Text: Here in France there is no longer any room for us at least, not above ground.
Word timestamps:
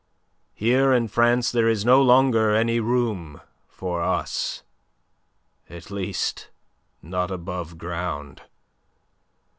Here 0.55 0.91
in 0.93 1.09
France 1.09 1.51
there 1.51 1.69
is 1.69 1.85
no 1.85 2.01
longer 2.01 2.55
any 2.55 2.79
room 2.79 3.39
for 3.67 4.01
us 4.01 4.63
at 5.69 5.91
least, 5.91 6.49
not 7.03 7.29
above 7.29 7.77
ground. 7.77 8.41